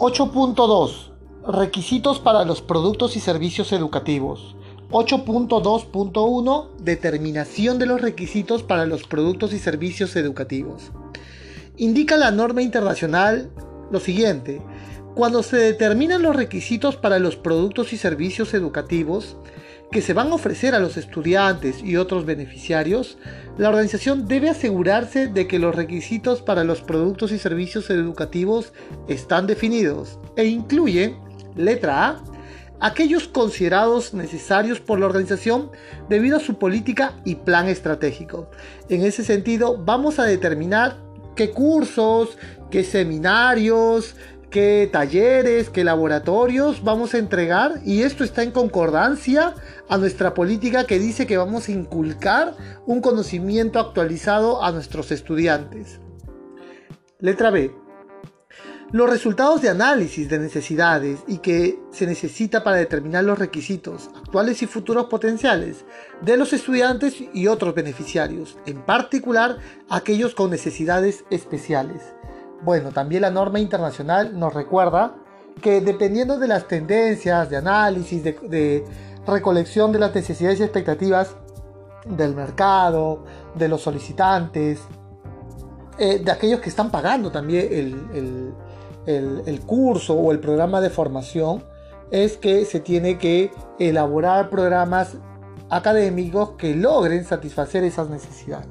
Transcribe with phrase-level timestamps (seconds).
[0.00, 1.12] 8.2
[1.46, 4.56] Requisitos para los productos y servicios educativos.
[4.92, 10.90] 8.2.1 Determinación de los requisitos para los productos y servicios educativos.
[11.76, 13.50] Indica la norma internacional
[13.90, 14.62] lo siguiente.
[15.14, 19.36] Cuando se determinan los requisitos para los productos y servicios educativos
[19.90, 23.18] que se van a ofrecer a los estudiantes y otros beneficiarios,
[23.58, 28.72] la organización debe asegurarse de que los requisitos para los productos y servicios educativos
[29.08, 31.18] están definidos e incluyen,
[31.56, 32.24] letra A,
[32.80, 35.70] aquellos considerados necesarios por la organización
[36.08, 38.50] debido a su política y plan estratégico.
[38.88, 40.98] En ese sentido, vamos a determinar
[41.34, 42.38] qué cursos,
[42.70, 44.14] qué seminarios,
[44.50, 49.54] qué talleres, qué laboratorios vamos a entregar y esto está en concordancia
[49.88, 56.00] a nuestra política que dice que vamos a inculcar un conocimiento actualizado a nuestros estudiantes.
[57.20, 57.72] Letra B.
[58.92, 64.62] Los resultados de análisis de necesidades y que se necesita para determinar los requisitos actuales
[64.62, 65.84] y futuros potenciales
[66.22, 72.02] de los estudiantes y otros beneficiarios, en particular aquellos con necesidades especiales.
[72.62, 75.14] Bueno, también la norma internacional nos recuerda
[75.62, 78.84] que dependiendo de las tendencias de análisis, de,
[79.26, 81.36] recolección de las necesidades y expectativas
[82.06, 84.80] del mercado, de los solicitantes,
[85.98, 88.54] eh, de aquellos que están pagando también el,
[89.06, 91.62] el, curso o el programa de formación,
[92.10, 95.16] es que se tiene que elaborar programas
[95.68, 98.68] académicos que logren satisfacer esas necesidades.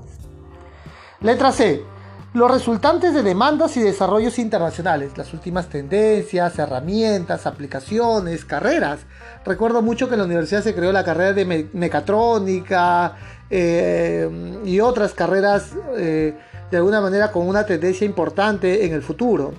[1.22, 1.84] Letra C
[2.34, 9.00] los resultantes de demandas y desarrollos internacionales, las últimas tendencias, herramientas, aplicaciones, carreras.
[9.44, 13.16] Recuerdo mucho que en la universidad se creó la carrera de mecatrónica
[13.50, 16.38] eh, y otras carreras eh,
[16.70, 19.54] de alguna manera con una tendencia importante en el futuro.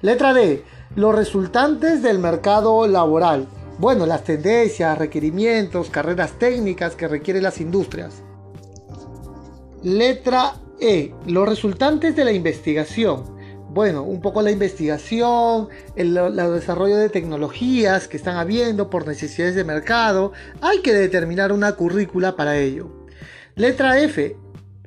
[0.00, 0.64] Letra D.
[0.94, 3.48] Los resultantes del mercado laboral.
[3.78, 8.22] Bueno, las tendencias, requerimientos, carreras técnicas que requieren las industrias.
[9.82, 11.14] Letra e.
[11.26, 13.36] Los resultantes de la investigación.
[13.70, 19.64] Bueno, un poco la investigación, el, desarrollo de tecnologías que están habiendo por necesidades de
[19.64, 20.32] mercado.
[20.60, 22.90] Hay que determinar una currícula para ello.
[23.54, 24.36] Letra F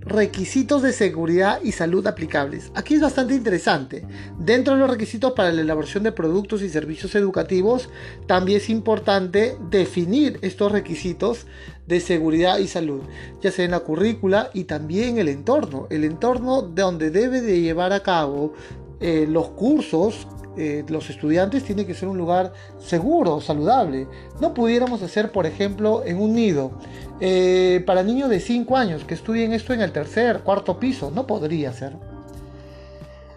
[0.02, 2.72] requisitos de seguridad y salud aplicables.
[2.76, 4.06] Aquí es bastante interesante.
[4.38, 7.90] Dentro de los requisitos para la elaboración de productos y servicios educativos,
[8.28, 11.46] también es importante definir estos requisitos
[11.88, 13.02] de seguridad y salud,
[13.42, 17.94] ya sea en la currícula y también el entorno, el entorno donde debe de llevar
[17.94, 18.54] a cabo
[19.00, 24.08] eh, los cursos eh, los estudiantes tiene que ser un lugar seguro, saludable.
[24.40, 26.72] No pudiéramos hacer, por ejemplo, en un nido
[27.20, 31.12] eh, para niños de 5 años que estudien esto en el tercer, cuarto piso.
[31.14, 31.94] No podría ser.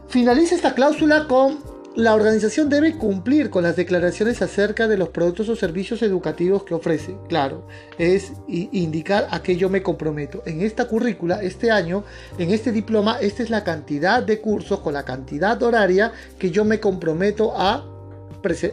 [0.08, 1.58] Finaliza esta cláusula con
[1.97, 6.75] la organización debe cumplir con las declaraciones acerca de los productos o servicios educativos que
[6.75, 7.16] ofrece.
[7.28, 7.66] Claro,
[7.99, 10.43] es indicar a qué yo me comprometo.
[10.44, 12.05] En esta currícula, este año,
[12.38, 16.65] en este diploma, esta es la cantidad de cursos con la cantidad horaria que yo
[16.65, 17.84] me comprometo a,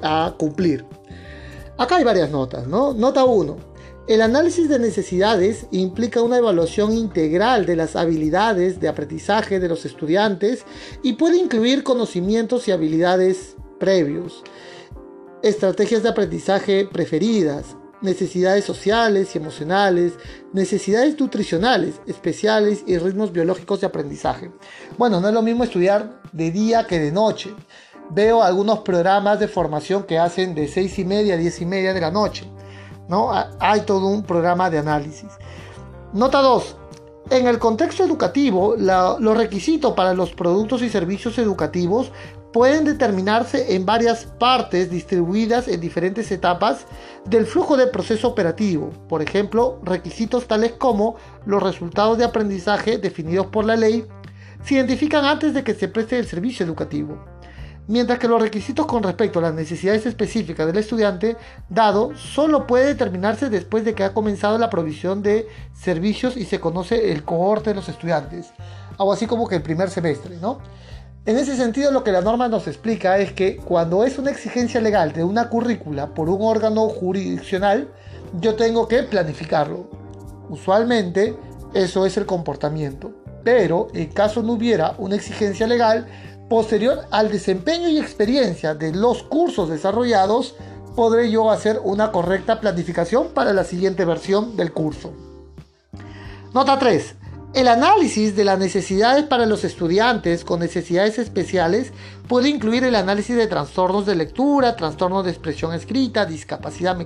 [0.02, 0.86] a cumplir.
[1.78, 2.94] Acá hay varias notas, ¿no?
[2.94, 3.71] Nota 1.
[4.08, 9.86] El análisis de necesidades implica una evaluación integral de las habilidades de aprendizaje de los
[9.86, 10.66] estudiantes
[11.04, 14.44] y puede incluir conocimientos y habilidades previos,
[15.44, 20.14] estrategias de aprendizaje preferidas, necesidades sociales y emocionales,
[20.52, 24.52] necesidades nutricionales especiales y ritmos biológicos de aprendizaje.
[24.98, 27.54] Bueno, no es lo mismo estudiar de día que de noche.
[28.10, 31.94] Veo algunos programas de formación que hacen de 6 y media a 10 y media
[31.94, 32.52] de la noche.
[33.60, 35.30] Hay todo un programa de análisis.
[36.14, 36.78] Nota 2.
[37.30, 42.12] En el contexto educativo, los requisitos para los productos y servicios educativos
[42.54, 46.86] pueden determinarse en varias partes distribuidas en diferentes etapas
[47.26, 48.92] del flujo del proceso operativo.
[49.08, 54.06] Por ejemplo, requisitos tales como los resultados de aprendizaje definidos por la ley
[54.64, 57.31] se identifican antes de que se preste el servicio educativo
[57.88, 61.38] mientras que los requisitos con respecto a las necesidades específicas del estudiante
[61.70, 66.60] dado solo puede determinarse después de que ha comenzado la provisión de servicios y se
[66.60, 68.52] conoce el cohorte de los estudiantes,
[68.98, 70.60] algo así como que el primer semestre, ¿no?
[71.24, 74.82] En ese sentido, lo que la norma nos explica es que cuando es una exigencia
[74.82, 77.90] legal de una currícula por un órgano jurisdiccional,
[78.40, 79.88] yo tengo que planificarlo.
[80.50, 81.36] Usualmente,
[81.76, 83.12] eso es el comportamiento.
[83.44, 86.08] Pero en caso no hubiera una exigencia legal,
[86.52, 90.56] Posterior al desempeño y experiencia de los cursos desarrollados,
[90.98, 95.14] podré yo hacer una correcta planificación para la siguiente versión del curso.
[96.54, 97.16] Nota 3.
[97.54, 101.94] El análisis de las necesidades para los estudiantes con necesidades especiales
[102.28, 106.98] puede incluir el análisis de trastornos de lectura, trastornos de expresión escrita, discapacidad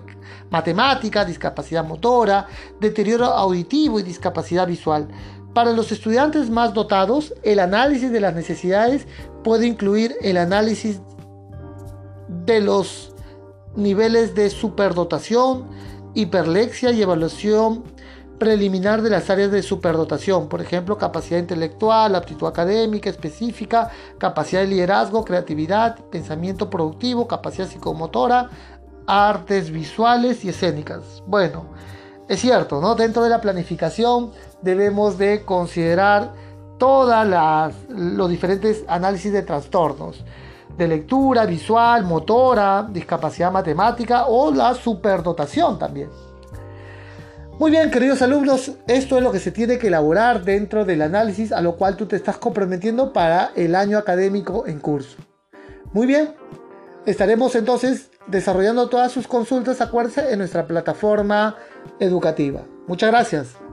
[0.50, 2.48] matemática, discapacidad motora,
[2.80, 5.08] deterioro auditivo y discapacidad visual.
[5.54, 9.08] Para los estudiantes más dotados, el análisis de las necesidades
[9.46, 11.00] puede incluir el análisis
[12.28, 13.14] de los
[13.76, 15.68] niveles de superdotación,
[16.16, 17.84] hiperlexia y evaluación
[18.40, 24.68] preliminar de las áreas de superdotación, por ejemplo, capacidad intelectual, aptitud académica específica, capacidad de
[24.68, 28.50] liderazgo, creatividad, pensamiento productivo, capacidad psicomotora,
[29.06, 31.22] artes visuales y escénicas.
[31.28, 31.68] Bueno,
[32.28, 32.96] es cierto, ¿no?
[32.96, 34.32] Dentro de la planificación
[34.64, 36.34] debemos de considerar
[36.78, 40.24] todos los diferentes análisis de trastornos
[40.78, 46.10] de lectura, visual, motora, discapacidad matemática o la superdotación también.
[47.58, 51.54] Muy bien, queridos alumnos, esto es lo que se tiene que elaborar dentro del análisis
[51.54, 55.18] a lo cual tú te estás comprometiendo para el año académico en curso.
[55.94, 56.36] Muy bien,
[57.06, 61.56] estaremos entonces desarrollando todas sus consultas, acuérdense, en nuestra plataforma
[62.00, 62.64] educativa.
[62.88, 63.65] Muchas gracias.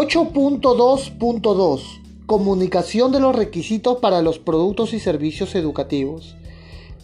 [0.00, 6.36] ...8.2.2 Comunicación de los requisitos para los productos y servicios educativos.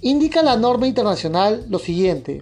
[0.00, 2.40] Indica la norma internacional lo siguiente.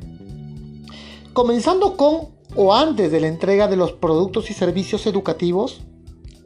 [1.32, 5.80] Comenzando con o antes de la entrega de los productos y servicios educativos,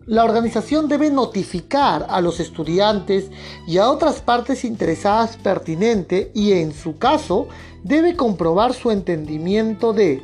[0.07, 3.31] la organización debe notificar a los estudiantes
[3.67, 7.49] y a otras partes interesadas pertinente y en su caso
[7.85, 10.23] debe comprobar su entendimiento de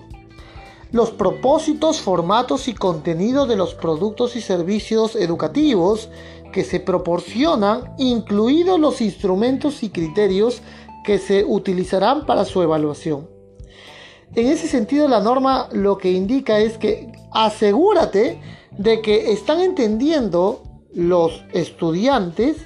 [0.94, 6.08] los propósitos, formatos y contenido de los productos y servicios educativos
[6.52, 10.62] que se proporcionan, incluidos los instrumentos y criterios
[11.04, 13.28] que se utilizarán para su evaluación.
[14.36, 20.62] En ese sentido, la norma lo que indica es que asegúrate de que están entendiendo
[20.92, 22.58] los estudiantes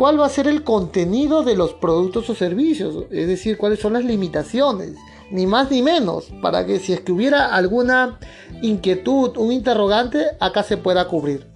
[0.00, 3.92] cuál va a ser el contenido de los productos o servicios, es decir, cuáles son
[3.92, 4.94] las limitaciones,
[5.30, 8.18] ni más ni menos, para que si es que hubiera alguna
[8.62, 11.48] inquietud, un interrogante, acá se pueda cubrir.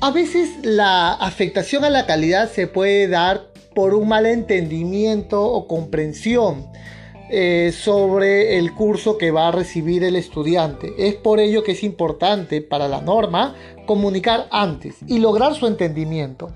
[0.00, 5.68] A veces la afectación a la calidad se puede dar por un mal entendimiento o
[5.68, 6.64] comprensión
[7.28, 10.94] eh, sobre el curso que va a recibir el estudiante.
[10.98, 13.54] Es por ello que es importante para la norma
[13.84, 16.54] comunicar antes y lograr su entendimiento.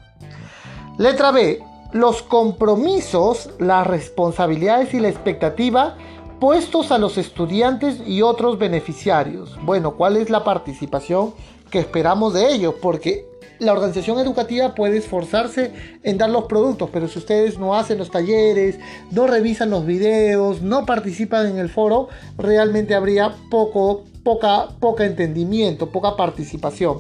[0.99, 1.61] Letra B
[1.95, 5.97] los compromisos, las responsabilidades y la expectativa
[6.41, 9.57] puestos a los estudiantes y otros beneficiarios.
[9.63, 11.35] Bueno, ¿cuál es la participación
[11.71, 12.75] que esperamos de ellos?
[12.83, 13.27] Porque
[13.61, 18.11] la organización educativa puede esforzarse en dar los productos, pero si ustedes no hacen los
[18.11, 18.81] talleres,
[19.13, 25.91] no revisan los videos, no participan en el foro, realmente habría poco, poca, poca entendimiento,
[25.91, 26.99] poca participación.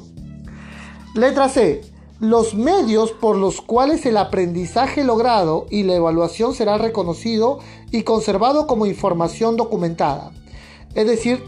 [1.16, 1.93] Letra C
[2.30, 7.58] los medios por los cuales el aprendizaje logrado y la evaluación será reconocido
[7.90, 10.32] y conservado como información documentada.
[10.94, 11.42] Es decir,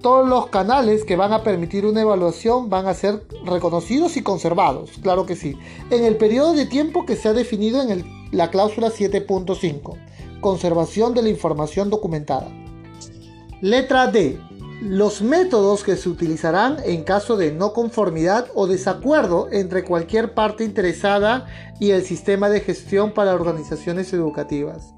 [0.00, 4.90] todos los canales que van a permitir una evaluación van a ser reconocidos y conservados,
[5.02, 5.56] claro que sí,
[5.90, 9.96] en el periodo de tiempo que se ha definido en la cláusula 7.5,
[10.40, 12.48] conservación de la información documentada.
[13.60, 14.38] Letra D
[14.82, 20.64] los métodos que se utilizarán en caso de no conformidad o desacuerdo entre cualquier parte
[20.64, 21.46] interesada
[21.80, 24.94] y el sistema de gestión para organizaciones educativas.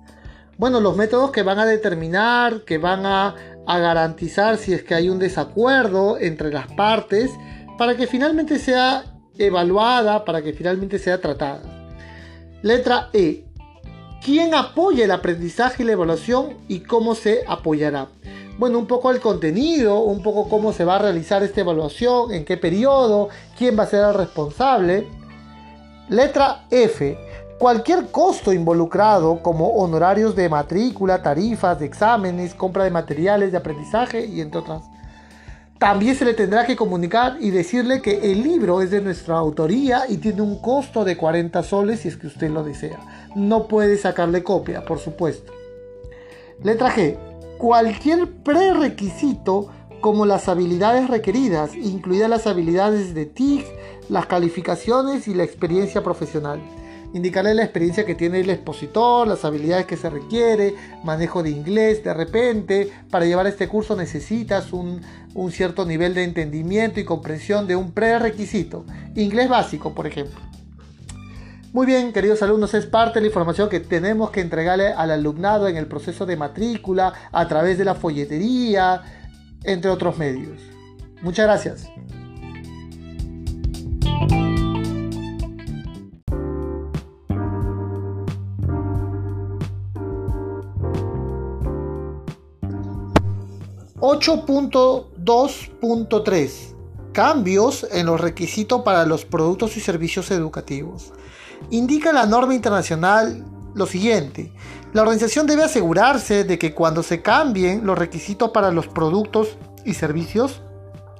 [0.58, 3.34] Bueno, los métodos que van a determinar, que van a,
[3.66, 7.30] garantizar si es que hay un desacuerdo entre las partes,
[7.76, 9.04] para que finalmente sea
[9.36, 11.62] evaluada, para que finalmente sea tratada.
[12.62, 13.44] Letra E.
[14.24, 18.08] ¿Quién apoya el aprendizaje y la evaluación y cómo se apoyará?
[18.58, 22.44] Bueno, un poco el contenido, un poco cómo se va a realizar esta evaluación, en
[22.44, 25.06] qué periodo, quién va a ser el responsable.
[26.08, 27.18] Letra F.
[27.58, 34.26] Cualquier costo involucrado como honorarios de matrícula, tarifas de exámenes, compra de materiales de aprendizaje
[34.26, 34.82] y entre otras.
[35.78, 40.04] También se le tendrá que comunicar y decirle que el libro es de nuestra autoría
[40.08, 42.98] y tiene un costo de 40 soles si es que usted lo desea.
[43.34, 45.52] No puede sacarle copia, por supuesto.
[46.62, 47.16] Letra G
[47.58, 49.68] cualquier prerequisito
[50.00, 53.64] como las habilidades requeridas, incluidas las habilidades de TIC,
[54.08, 56.60] las calificaciones y la experiencia profesional.
[57.14, 62.04] Indicarle la experiencia que tiene el expositor, las habilidades que se requiere, manejo de inglés,
[62.04, 65.00] de repente, para llevar este curso necesitas un,
[65.34, 68.84] un cierto nivel de entendimiento y comprensión de un prerequisito,
[69.14, 70.38] inglés básico, por ejemplo.
[71.76, 75.68] Muy bien, queridos alumnos, es parte de la información que tenemos que entregarle al alumnado
[75.68, 79.02] en el proceso de matrícula, a través de la folletería,
[79.62, 80.58] entre otros medios.
[81.20, 81.86] Muchas gracias.
[94.00, 96.72] ...8.2.3...
[97.12, 101.12] Cambios en los requisitos para los productos y servicios educativos.
[101.70, 103.44] Indica la norma internacional
[103.74, 104.52] lo siguiente.
[104.92, 109.94] La organización debe asegurarse de que cuando se cambien los requisitos para los productos y
[109.94, 110.62] servicios,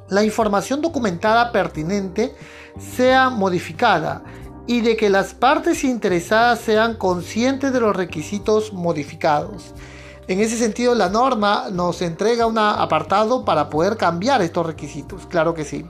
[0.09, 2.35] la información documentada pertinente
[2.79, 4.23] sea modificada
[4.67, 9.75] y de que las partes interesadas sean conscientes de los requisitos modificados.
[10.29, 15.55] En ese sentido, la norma nos entrega un apartado para poder cambiar estos requisitos, claro
[15.55, 15.87] que sí.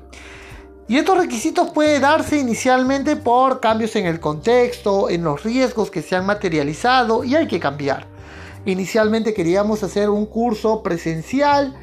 [0.88, 6.00] Y estos requisitos pueden darse inicialmente por cambios en el contexto, en los riesgos que
[6.00, 8.06] se han materializado y hay que cambiar.
[8.66, 11.74] Inicialmente queríamos hacer un curso presencial,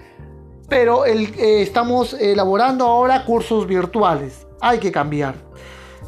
[0.69, 4.47] pero eh, estamos elaborando ahora cursos virtuales.
[4.61, 5.35] Hay que cambiar.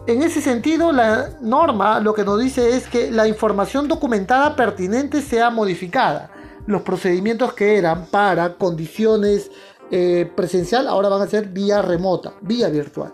[0.07, 5.21] En ese sentido, la norma lo que nos dice es que la información documentada pertinente
[5.21, 6.31] sea modificada.
[6.65, 9.51] Los procedimientos que eran para condiciones
[9.91, 13.13] eh, presencial ahora van a ser vía remota, vía virtual.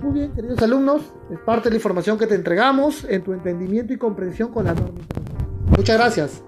[0.00, 3.92] Muy bien, queridos alumnos, es parte de la información que te entregamos en tu entendimiento
[3.92, 5.00] y comprensión con la norma.
[5.76, 6.42] Muchas gracias.